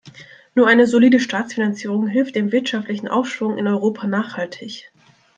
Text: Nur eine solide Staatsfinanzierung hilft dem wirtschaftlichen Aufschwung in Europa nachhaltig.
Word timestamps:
Nur 0.55 0.65
eine 0.67 0.87
solide 0.87 1.19
Staatsfinanzierung 1.19 2.07
hilft 2.07 2.33
dem 2.33 2.51
wirtschaftlichen 2.51 3.07
Aufschwung 3.07 3.59
in 3.59 3.67
Europa 3.67 4.07
nachhaltig. 4.07 4.91